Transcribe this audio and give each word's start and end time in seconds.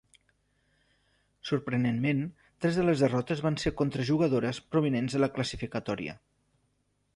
Sorprenentment 1.49 2.23
tres 2.65 2.79
de 2.81 2.87
les 2.87 3.05
derrotes 3.05 3.45
van 3.49 3.59
ser 3.65 3.75
contra 3.83 4.09
jugadores 4.13 4.63
provinents 4.77 5.19
de 5.19 5.25
la 5.25 5.33
classificatòria. 5.39 6.19